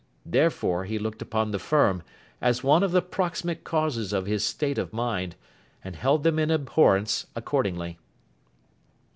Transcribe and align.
Therefore, 0.25 0.85
he 0.85 0.97
looked 0.97 1.21
upon 1.21 1.51
the 1.51 1.59
Firm 1.59 2.01
as 2.41 2.63
one 2.63 2.81
of 2.81 2.91
the 2.91 3.03
proximate 3.03 3.63
causes 3.63 4.11
of 4.13 4.25
his 4.25 4.43
state 4.43 4.79
of 4.79 4.91
mind, 4.91 5.35
and 5.83 5.95
held 5.95 6.23
them 6.23 6.39
in 6.39 6.49
abhorrence 6.49 7.27
accordingly. 7.35 7.99